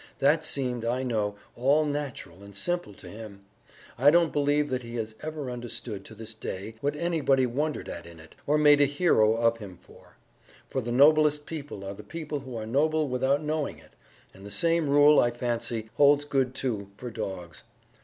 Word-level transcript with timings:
That 0.17 0.43
seemed, 0.43 0.83
I 0.83 1.03
know, 1.03 1.35
all 1.55 1.85
natural 1.85 2.41
and 2.41 2.55
simple 2.55 2.95
to 2.95 3.07
him; 3.07 3.45
I 3.99 4.09
don't 4.09 4.33
believe 4.33 4.71
that 4.71 4.81
he 4.81 4.95
has 4.95 5.13
ever 5.21 5.51
understood 5.51 6.05
to 6.05 6.15
this 6.15 6.33
day 6.33 6.73
what 6.81 6.95
anybody 6.95 7.45
wondered 7.45 7.87
at 7.87 8.07
in 8.07 8.19
it, 8.19 8.35
or 8.47 8.57
made 8.57 8.81
a 8.81 8.85
hero 8.85 9.35
of 9.35 9.57
him 9.57 9.77
for. 9.77 10.17
For 10.67 10.81
the 10.81 10.91
noblest 10.91 11.45
people 11.45 11.83
are 11.83 11.93
the 11.93 12.01
people 12.01 12.39
who 12.39 12.55
are 12.57 12.65
noble 12.65 13.07
without 13.09 13.43
knowing 13.43 13.77
it; 13.77 13.91
and 14.33 14.43
the 14.43 14.49
same 14.49 14.89
rule, 14.89 15.19
I 15.19 15.29
fancy, 15.29 15.91
holds 15.93 16.25
good, 16.25 16.55
too, 16.55 16.89
for 16.97 17.11
dogs. 17.11 17.63